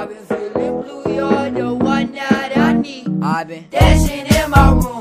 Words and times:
I've 0.00 0.08
been 0.08 0.24
feeling 0.24 0.80
blue, 0.80 1.14
you're 1.14 1.50
the 1.50 1.74
one 1.74 2.12
that 2.12 2.56
I 2.56 2.72
need. 2.72 3.06
I've 3.22 3.48
been 3.48 3.66
dancing 3.68 4.24
in 4.34 4.50
my 4.50 4.70
room, 4.72 4.99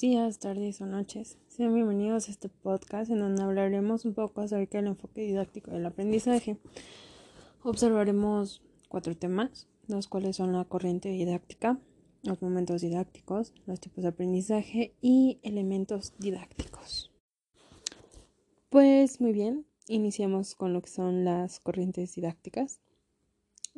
buenos 0.00 0.16
días, 0.16 0.38
tardes 0.38 0.80
o 0.80 0.86
noches. 0.86 1.36
Sean 1.48 1.74
bienvenidos 1.74 2.26
a 2.26 2.30
este 2.30 2.48
podcast 2.48 3.10
en 3.10 3.18
donde 3.18 3.42
hablaremos 3.42 4.06
un 4.06 4.14
poco 4.14 4.40
acerca 4.40 4.78
del 4.78 4.86
enfoque 4.86 5.20
didáctico 5.20 5.72
del 5.72 5.84
aprendizaje. 5.84 6.56
Observaremos 7.62 8.62
cuatro 8.88 9.14
temas, 9.14 9.68
los 9.88 10.08
cuales 10.08 10.36
son 10.36 10.52
la 10.52 10.64
corriente 10.64 11.10
didáctica, 11.10 11.78
los 12.22 12.40
momentos 12.40 12.80
didácticos, 12.80 13.52
los 13.66 13.78
tipos 13.78 14.02
de 14.02 14.08
aprendizaje 14.08 14.94
y 15.02 15.38
elementos 15.42 16.14
didácticos. 16.18 17.12
Pues 18.70 19.20
muy 19.20 19.32
bien, 19.32 19.66
iniciamos 19.86 20.54
con 20.54 20.72
lo 20.72 20.80
que 20.80 20.88
son 20.88 21.26
las 21.26 21.60
corrientes 21.60 22.14
didácticas. 22.14 22.80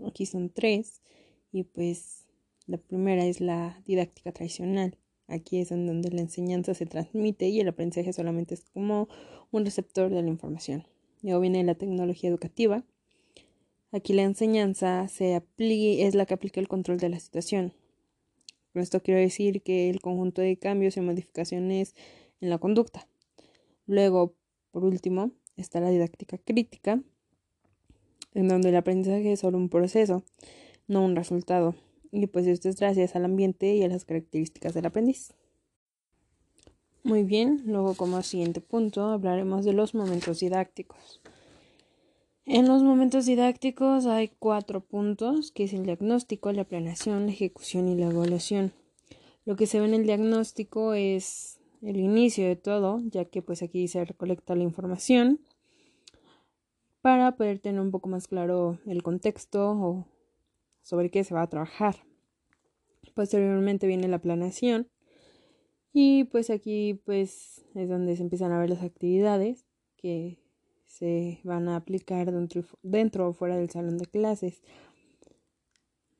Aquí 0.06 0.26
son 0.26 0.50
tres 0.50 1.02
y 1.50 1.64
pues 1.64 2.28
la 2.66 2.78
primera 2.78 3.24
es 3.24 3.40
la 3.40 3.82
didáctica 3.86 4.30
tradicional. 4.30 4.96
Aquí 5.28 5.60
es 5.60 5.70
en 5.70 5.86
donde 5.86 6.10
la 6.10 6.20
enseñanza 6.20 6.74
se 6.74 6.86
transmite 6.86 7.48
y 7.48 7.60
el 7.60 7.68
aprendizaje 7.68 8.12
solamente 8.12 8.54
es 8.54 8.64
como 8.72 9.08
un 9.50 9.64
receptor 9.64 10.10
de 10.10 10.22
la 10.22 10.28
información. 10.28 10.86
Luego 11.22 11.40
viene 11.40 11.62
la 11.64 11.74
tecnología 11.74 12.28
educativa. 12.28 12.84
Aquí 13.92 14.12
la 14.12 14.22
enseñanza 14.22 15.06
se 15.08 15.42
es 15.58 16.14
la 16.14 16.26
que 16.26 16.34
aplica 16.34 16.60
el 16.60 16.68
control 16.68 16.98
de 16.98 17.08
la 17.08 17.20
situación. 17.20 17.72
Con 18.72 18.82
esto 18.82 19.02
quiero 19.02 19.20
decir 19.20 19.62
que 19.62 19.90
el 19.90 20.00
conjunto 20.00 20.40
de 20.40 20.56
cambios 20.56 20.96
y 20.96 21.00
modificaciones 21.00 21.94
en 22.40 22.50
la 22.50 22.58
conducta. 22.58 23.06
Luego, 23.86 24.34
por 24.70 24.84
último, 24.84 25.30
está 25.56 25.80
la 25.80 25.90
didáctica 25.90 26.38
crítica, 26.38 27.02
en 28.34 28.48
donde 28.48 28.70
el 28.70 28.76
aprendizaje 28.76 29.32
es 29.32 29.40
solo 29.40 29.58
un 29.58 29.68
proceso, 29.68 30.22
no 30.88 31.04
un 31.04 31.14
resultado. 31.14 31.74
Y 32.12 32.26
pues 32.26 32.46
esto 32.46 32.68
es 32.68 32.76
gracias 32.76 33.16
al 33.16 33.24
ambiente 33.24 33.74
y 33.74 33.82
a 33.82 33.88
las 33.88 34.04
características 34.04 34.74
del 34.74 34.86
aprendiz. 34.86 35.32
Muy 37.04 37.24
bien, 37.24 37.62
luego 37.66 37.94
como 37.94 38.22
siguiente 38.22 38.60
punto 38.60 39.06
hablaremos 39.06 39.64
de 39.64 39.72
los 39.72 39.94
momentos 39.94 40.38
didácticos. 40.38 41.20
En 42.44 42.68
los 42.68 42.82
momentos 42.82 43.26
didácticos 43.26 44.06
hay 44.06 44.28
cuatro 44.38 44.80
puntos, 44.80 45.50
que 45.52 45.64
es 45.64 45.72
el 45.72 45.84
diagnóstico, 45.84 46.52
la 46.52 46.64
planeación, 46.64 47.26
la 47.26 47.32
ejecución 47.32 47.88
y 47.88 47.96
la 47.96 48.10
evaluación. 48.10 48.72
Lo 49.44 49.56
que 49.56 49.66
se 49.66 49.80
ve 49.80 49.86
en 49.86 49.94
el 49.94 50.04
diagnóstico 50.04 50.94
es 50.94 51.58
el 51.80 51.96
inicio 51.96 52.46
de 52.46 52.56
todo, 52.56 53.00
ya 53.06 53.24
que 53.24 53.42
pues 53.42 53.62
aquí 53.62 53.88
se 53.88 54.04
recolecta 54.04 54.54
la 54.54 54.62
información 54.62 55.40
para 57.00 57.36
poder 57.36 57.58
tener 57.58 57.80
un 57.80 57.90
poco 57.90 58.08
más 58.08 58.28
claro 58.28 58.78
el 58.86 59.02
contexto 59.02 59.70
o 59.72 60.06
sobre 60.82 61.10
qué 61.10 61.24
se 61.24 61.34
va 61.34 61.42
a 61.42 61.48
trabajar. 61.48 61.96
Posteriormente 63.14 63.86
viene 63.86 64.08
la 64.08 64.20
planeación 64.20 64.88
y 65.92 66.24
pues 66.24 66.50
aquí 66.50 67.00
pues 67.04 67.64
es 67.74 67.88
donde 67.88 68.16
se 68.16 68.22
empiezan 68.22 68.52
a 68.52 68.58
ver 68.58 68.70
las 68.70 68.82
actividades 68.82 69.66
que 69.96 70.38
se 70.86 71.40
van 71.44 71.68
a 71.68 71.76
aplicar 71.76 72.30
dentro, 72.30 72.64
dentro 72.82 73.28
o 73.28 73.32
fuera 73.32 73.56
del 73.56 73.70
salón 73.70 73.98
de 73.98 74.06
clases. 74.06 74.62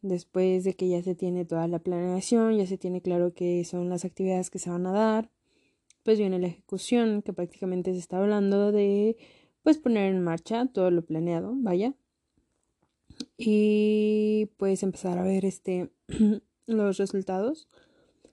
Después 0.00 0.64
de 0.64 0.74
que 0.74 0.88
ya 0.88 1.02
se 1.02 1.14
tiene 1.14 1.44
toda 1.44 1.68
la 1.68 1.78
planeación, 1.78 2.56
ya 2.56 2.66
se 2.66 2.78
tiene 2.78 3.02
claro 3.02 3.34
qué 3.34 3.64
son 3.64 3.88
las 3.88 4.04
actividades 4.04 4.50
que 4.50 4.58
se 4.58 4.70
van 4.70 4.86
a 4.86 4.92
dar, 4.92 5.30
pues 6.02 6.18
viene 6.18 6.38
la 6.38 6.48
ejecución, 6.48 7.22
que 7.22 7.32
prácticamente 7.32 7.92
se 7.92 8.00
está 8.00 8.18
hablando 8.18 8.72
de 8.72 9.16
pues 9.62 9.78
poner 9.78 10.12
en 10.12 10.22
marcha 10.22 10.66
todo 10.66 10.90
lo 10.90 11.02
planeado, 11.02 11.54
vaya. 11.56 11.94
Y 13.44 14.50
pues 14.56 14.84
empezar 14.84 15.18
a 15.18 15.24
ver 15.24 15.44
este 15.44 15.90
los 16.66 16.96
resultados. 16.98 17.68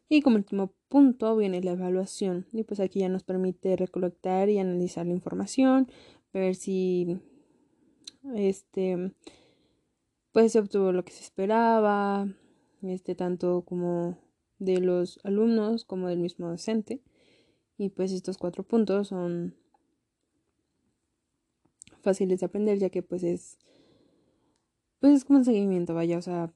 Y 0.07 0.21
como 0.21 0.35
último 0.35 0.71
punto 0.87 1.35
viene 1.35 1.63
la 1.63 1.71
evaluación. 1.71 2.45
Y 2.53 2.61
pues 2.63 2.79
aquí 2.79 2.99
ya 2.99 3.09
nos 3.09 3.23
permite 3.23 3.75
recolectar 3.75 4.49
y 4.49 4.59
analizar 4.59 5.07
la 5.07 5.13
información, 5.13 5.87
ver 6.31 6.53
si 6.53 7.19
este 8.35 9.11
pues 10.31 10.51
se 10.51 10.59
obtuvo 10.59 10.91
lo 10.91 11.03
que 11.03 11.11
se 11.11 11.23
esperaba, 11.23 12.27
este 12.83 13.15
tanto 13.15 13.63
como 13.63 14.19
de 14.59 14.79
los 14.79 15.19
alumnos 15.23 15.85
como 15.85 16.07
del 16.07 16.19
mismo 16.19 16.49
docente. 16.49 17.01
Y 17.79 17.89
pues 17.89 18.11
estos 18.11 18.37
cuatro 18.37 18.61
puntos 18.61 19.07
son 19.07 19.55
fáciles 22.01 22.41
de 22.41 22.45
aprender 22.45 22.77
ya 22.77 22.91
que 22.91 23.01
pues 23.01 23.23
es 23.23 23.57
pues 24.99 25.13
es 25.13 25.25
como 25.25 25.39
un 25.39 25.45
seguimiento, 25.45 25.93
vaya, 25.93 26.17
o 26.17 26.21
sea, 26.21 26.51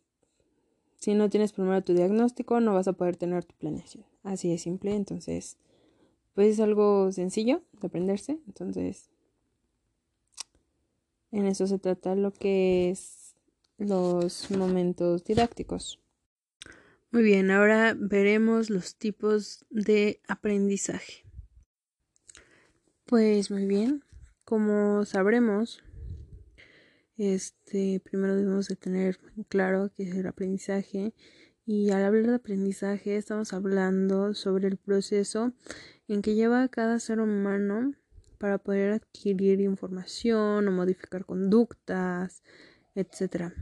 si 0.96 1.14
no 1.14 1.30
tienes 1.30 1.54
primero 1.54 1.84
tu 1.84 1.94
diagnóstico 1.94 2.60
no 2.60 2.74
vas 2.74 2.88
a 2.88 2.94
poder 2.94 3.18
tener 3.18 3.44
tu 3.44 3.56
planeación. 3.56 4.06
Así 4.24 4.50
de 4.50 4.58
simple, 4.58 4.96
entonces 4.96 5.58
pues 6.34 6.54
es 6.54 6.60
algo 6.60 7.12
sencillo 7.12 7.62
de 7.80 7.88
aprenderse, 7.88 8.40
entonces 8.48 9.10
en 11.32 11.46
eso 11.46 11.68
se 11.68 11.80
trata 11.80 12.16
lo 12.16 12.32
que 12.32 12.90
es 12.90 13.36
los 13.78 14.50
momentos 14.52 15.24
didácticos. 15.24 16.00
Muy 17.12 17.24
bien, 17.24 17.52
ahora 17.52 17.96
veremos 17.96 18.70
los 18.70 18.96
tipos 18.96 19.66
de 19.70 20.22
aprendizaje. 20.28 21.24
Pues 23.06 23.52
muy 23.52 23.66
bien, 23.66 24.04
como 24.46 25.06
sabremos, 25.06 25.84
este, 27.18 28.02
primero 28.04 28.36
debemos 28.36 28.68
de 28.68 28.76
tener 28.76 29.20
claro 29.50 29.92
qué 29.96 30.04
es 30.04 30.16
el 30.16 30.28
aprendizaje 30.28 31.14
y 31.66 31.92
al 31.92 32.04
hablar 32.04 32.28
de 32.28 32.36
aprendizaje 32.36 33.16
estamos 33.16 33.54
hablando 33.54 34.34
sobre 34.34 34.68
el 34.68 34.78
proceso 34.78 35.54
en 36.08 36.22
que 36.22 36.36
lleva 36.36 36.68
cada 36.68 37.00
ser 37.00 37.20
humano 37.20 37.94
para 38.38 38.58
poder 38.58 38.92
adquirir 38.94 39.62
información 39.62 40.68
o 40.68 40.72
modificar 40.72 41.26
conductas, 41.26 42.44
etc. 42.96 43.54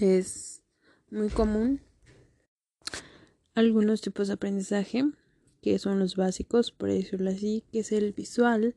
Es 0.00 0.62
muy 1.10 1.28
común 1.28 1.80
algunos 3.54 4.00
tipos 4.00 4.28
de 4.28 4.34
aprendizaje 4.34 5.04
que 5.62 5.78
son 5.78 5.98
los 5.98 6.16
básicos, 6.16 6.72
por 6.72 6.88
decirlo 6.88 7.30
así, 7.30 7.64
que 7.70 7.80
es 7.80 7.92
el 7.92 8.12
visual, 8.12 8.74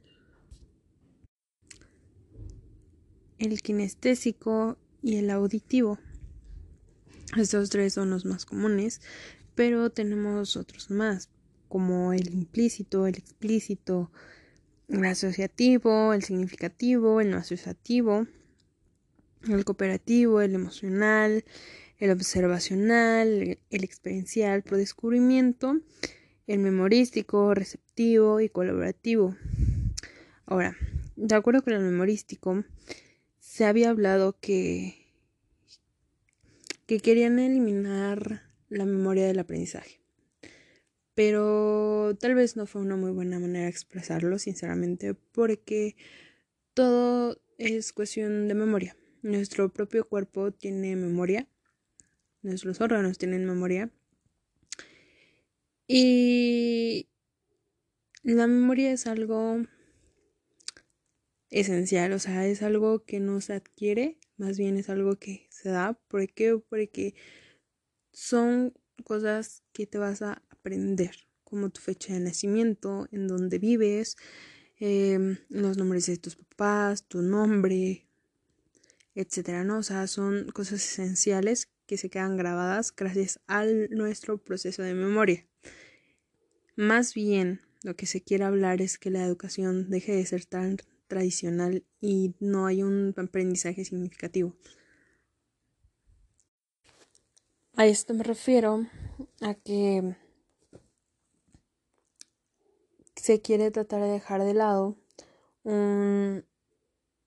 el 3.40 3.62
kinestésico 3.62 4.78
y 5.02 5.18
el 5.18 5.30
auditivo. 5.30 6.00
Estos 7.38 7.70
tres 7.70 7.94
son 7.94 8.10
los 8.10 8.26
más 8.26 8.46
comunes, 8.46 9.02
pero 9.56 9.90
tenemos 9.90 10.56
otros 10.56 10.90
más, 10.92 11.30
como 11.68 12.14
el 12.14 12.34
implícito, 12.34 13.08
el 13.08 13.16
explícito, 13.16 14.12
el 14.88 15.06
asociativo, 15.06 16.14
el 16.14 16.24
significativo, 16.24 17.22
el 17.22 17.32
no 17.32 17.38
asociativo, 17.38 18.28
el 19.48 19.66
cooperativo, 19.66 20.42
el 20.42 20.56
emocional, 20.56 21.44
el 21.98 22.12
observacional, 22.12 23.58
el 23.70 23.84
experiencial 23.84 24.64
por 24.64 24.78
descubrimiento, 24.78 25.80
el 26.48 26.60
memorístico, 26.60 27.54
receptivo 27.54 28.42
y 28.42 28.50
colaborativo. 28.50 29.36
Ahora, 30.46 30.76
de 31.16 31.36
acuerdo 31.36 31.64
con 31.64 31.74
el 31.74 31.82
memorístico, 31.82 32.64
se 33.54 33.66
había 33.66 33.92
hablado 33.92 34.36
que, 34.40 34.96
que 36.88 37.00
querían 37.00 37.38
eliminar 37.38 38.42
la 38.68 38.84
memoria 38.84 39.28
del 39.28 39.38
aprendizaje. 39.38 40.02
Pero 41.14 42.18
tal 42.20 42.34
vez 42.34 42.56
no 42.58 42.66
fue 42.66 42.82
una 42.82 42.96
muy 42.96 43.12
buena 43.12 43.40
manera 43.40 43.66
de 43.66 43.70
expresarlo, 43.70 44.40
sinceramente, 44.40 45.14
porque 45.14 45.96
todo 46.74 47.40
es 47.60 47.94
cuestión 47.94 48.48
de 48.48 48.56
memoria. 48.56 48.98
Nuestro 49.22 49.70
propio 49.70 50.10
cuerpo 50.10 50.52
tiene 50.52 50.96
memoria, 50.96 51.48
nuestros 52.42 52.82
órganos 52.82 53.20
tienen 53.20 53.46
memoria. 53.46 53.92
Y 55.88 57.08
la 58.24 58.48
memoria 58.48 58.92
es 58.92 59.06
algo 59.06 59.62
esencial, 61.54 62.12
o 62.14 62.20
sea, 62.20 62.48
es 62.48 62.64
algo 62.64 63.06
que 63.06 63.20
no 63.20 63.40
se 63.40 63.54
adquiere, 63.54 64.18
más 64.38 64.58
bien 64.58 64.76
es 64.78 64.90
algo 64.90 65.18
que 65.18 65.48
se 65.52 65.70
da. 65.70 65.94
¿Por 66.08 66.28
qué? 66.34 66.58
Porque 66.58 67.14
son 68.12 68.74
cosas 69.04 69.64
que 69.72 69.86
te 69.86 70.00
vas 70.00 70.24
a 70.24 70.42
aprender, 70.50 71.16
como 71.44 71.70
tu 71.70 71.80
fecha 71.80 72.14
de 72.14 72.20
nacimiento, 72.20 73.08
en 73.12 73.28
dónde 73.28 73.60
vives, 73.60 74.18
em, 74.80 75.38
los 75.50 75.78
nombres 75.78 76.08
de 76.08 76.18
tus 76.18 76.36
papás, 76.36 77.08
tu 77.08 77.22
nombre, 77.22 78.08
etcétera, 79.14 79.64
¿no? 79.64 79.78
O 79.78 79.84
sea, 79.84 80.08
son 80.08 80.50
cosas 80.54 80.84
esenciales 80.84 81.70
que 81.86 81.98
se 81.98 82.10
quedan 82.10 82.36
grabadas 82.36 82.96
gracias 82.96 83.40
a 83.46 83.66
nuestro 83.92 84.40
proceso 84.40 84.82
de 84.82 84.96
memoria. 84.96 85.46
Más 86.76 87.14
bien, 87.14 87.62
lo 87.84 87.96
que 87.96 88.08
se 88.08 88.22
quiere 88.22 88.46
hablar 88.46 88.82
es 88.82 88.98
que 88.98 89.12
la 89.12 89.24
educación 89.24 89.92
deje 89.92 90.16
de 90.16 90.26
ser 90.26 90.46
tan 90.46 90.78
tradicional 91.14 91.86
y 92.02 92.34
no 92.40 92.66
hay 92.66 92.82
un 92.82 93.14
aprendizaje 93.16 93.86
significativo. 93.86 94.56
A 97.76 97.86
esto 97.86 98.14
me 98.16 98.24
refiero 98.24 98.88
a 99.42 99.54
que 99.54 100.16
se 103.16 103.42
quiere 103.42 103.70
tratar 103.70 104.02
de 104.02 104.10
dejar 104.10 104.44
de 104.44 104.54
lado 104.56 104.98
un, 105.64 106.46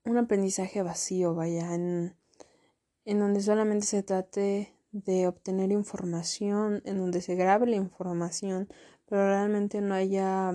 un 0.03 0.17
aprendizaje 0.17 0.83
vacío, 0.83 1.33
vaya, 1.33 1.73
en, 1.73 2.15
en 3.05 3.19
donde 3.19 3.41
solamente 3.41 3.85
se 3.85 4.03
trate 4.03 4.73
de 4.91 5.27
obtener 5.27 5.71
información, 5.71 6.81
en 6.85 6.97
donde 6.97 7.21
se 7.21 7.35
grabe 7.35 7.67
la 7.67 7.77
información, 7.77 8.67
pero 9.05 9.27
realmente 9.27 9.79
no 9.79 9.93
haya 9.93 10.53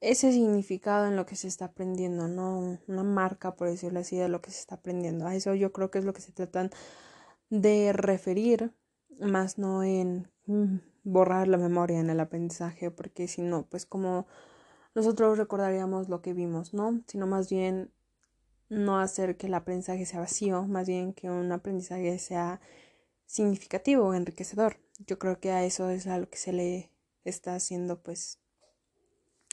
ese 0.00 0.32
significado 0.32 1.06
en 1.06 1.16
lo 1.16 1.26
que 1.26 1.36
se 1.36 1.48
está 1.48 1.66
aprendiendo, 1.66 2.28
no 2.28 2.78
una 2.86 3.02
marca, 3.02 3.56
por 3.56 3.68
decirlo 3.68 4.00
así, 4.00 4.16
de 4.16 4.28
lo 4.28 4.42
que 4.42 4.50
se 4.50 4.60
está 4.60 4.76
aprendiendo. 4.76 5.26
A 5.26 5.34
eso 5.34 5.54
yo 5.54 5.72
creo 5.72 5.90
que 5.90 5.98
es 5.98 6.04
lo 6.04 6.12
que 6.12 6.20
se 6.20 6.32
tratan 6.32 6.70
de 7.50 7.92
referir, 7.92 8.72
más 9.18 9.58
no 9.58 9.82
en 9.82 10.30
mm, 10.46 10.76
borrar 11.04 11.48
la 11.48 11.58
memoria 11.58 12.00
en 12.00 12.10
el 12.10 12.20
aprendizaje, 12.20 12.90
porque 12.90 13.28
si 13.28 13.42
no, 13.42 13.66
pues 13.68 13.86
como 13.86 14.26
nosotros 14.94 15.38
recordaríamos 15.38 16.08
lo 16.08 16.22
que 16.22 16.32
vimos, 16.34 16.74
¿no? 16.74 17.02
Sino 17.06 17.26
más 17.26 17.50
bien 17.50 17.92
no 18.68 18.98
hacer 18.98 19.36
que 19.36 19.46
el 19.46 19.54
aprendizaje 19.54 20.06
sea 20.06 20.20
vacío, 20.20 20.64
más 20.66 20.88
bien 20.88 21.12
que 21.12 21.30
un 21.30 21.52
aprendizaje 21.52 22.18
sea 22.18 22.60
significativo, 23.26 24.14
enriquecedor. 24.14 24.78
Yo 25.06 25.18
creo 25.18 25.40
que 25.40 25.52
a 25.52 25.64
eso 25.64 25.90
es 25.90 26.06
a 26.06 26.18
lo 26.18 26.28
que 26.28 26.38
se 26.38 26.52
le 26.52 26.90
está 27.24 27.54
haciendo 27.54 28.02
pues 28.02 28.40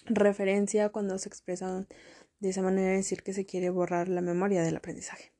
referencia 0.05 0.89
cuando 0.89 1.17
se 1.17 1.29
expresan 1.29 1.87
de 2.39 2.49
esa 2.49 2.61
manera 2.61 2.91
decir 2.91 3.23
que 3.23 3.33
se 3.33 3.45
quiere 3.45 3.69
borrar 3.69 4.09
la 4.09 4.21
memoria 4.21 4.63
del 4.63 4.75
aprendizaje. 4.75 5.31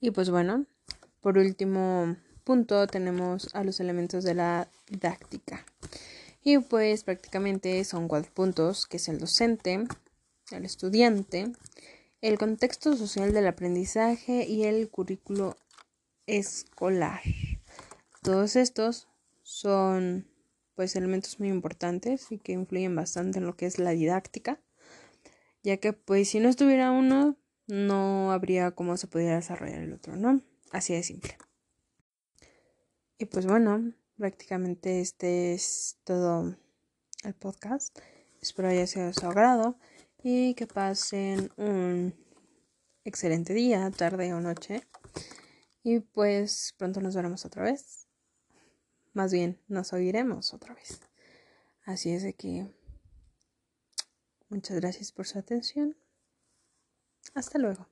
Y 0.00 0.10
pues 0.10 0.30
bueno, 0.30 0.66
por 1.20 1.38
último 1.38 2.16
punto 2.42 2.86
tenemos 2.88 3.54
a 3.54 3.62
los 3.62 3.78
elementos 3.78 4.24
de 4.24 4.34
la 4.34 4.68
didáctica. 4.88 5.64
Y 6.42 6.58
pues 6.58 7.04
prácticamente 7.04 7.84
son 7.84 8.08
cuatro 8.08 8.32
puntos, 8.34 8.86
que 8.86 8.96
es 8.96 9.08
el 9.08 9.20
docente, 9.20 9.84
el 10.50 10.64
estudiante, 10.64 11.52
el 12.20 12.38
contexto 12.38 12.96
social 12.96 13.32
del 13.32 13.46
aprendizaje 13.46 14.44
y 14.46 14.64
el 14.64 14.90
currículo 14.90 15.56
escolar. 16.26 17.20
Todos 18.22 18.56
estos 18.56 19.08
son 19.42 20.26
pues 20.82 20.96
elementos 20.96 21.38
muy 21.38 21.48
importantes 21.48 22.32
y 22.32 22.38
que 22.38 22.50
influyen 22.50 22.96
bastante 22.96 23.38
en 23.38 23.46
lo 23.46 23.54
que 23.54 23.66
es 23.66 23.78
la 23.78 23.92
didáctica, 23.92 24.60
ya 25.62 25.76
que 25.76 25.92
pues 25.92 26.30
si 26.30 26.40
no 26.40 26.48
estuviera 26.48 26.90
uno 26.90 27.36
no 27.68 28.32
habría 28.32 28.72
cómo 28.72 28.96
se 28.96 29.06
pudiera 29.06 29.36
desarrollar 29.36 29.80
el 29.80 29.92
otro, 29.92 30.16
¿no? 30.16 30.42
Así 30.72 30.92
de 30.92 31.04
simple. 31.04 31.38
Y 33.16 33.26
pues 33.26 33.46
bueno, 33.46 33.92
prácticamente 34.16 35.00
este 35.00 35.54
es 35.54 35.98
todo 36.02 36.56
el 37.22 37.34
podcast. 37.34 37.96
Espero 38.40 38.66
haya 38.66 38.88
sido 38.88 39.06
de 39.06 39.14
su 39.14 39.24
agrado 39.24 39.78
y 40.20 40.54
que 40.54 40.66
pasen 40.66 41.48
un 41.58 42.12
excelente 43.04 43.54
día, 43.54 43.88
tarde 43.92 44.34
o 44.34 44.40
noche. 44.40 44.82
Y 45.84 46.00
pues 46.00 46.74
pronto 46.76 47.00
nos 47.00 47.14
veremos 47.14 47.44
otra 47.44 47.62
vez. 47.62 48.01
Más 49.12 49.32
bien, 49.32 49.60
nos 49.68 49.92
oiremos 49.92 50.54
otra 50.54 50.74
vez. 50.74 51.00
Así 51.84 52.10
es 52.10 52.22
de 52.22 52.34
que 52.34 52.72
muchas 54.48 54.78
gracias 54.80 55.12
por 55.12 55.26
su 55.26 55.38
atención. 55.38 55.96
Hasta 57.34 57.58
luego. 57.58 57.91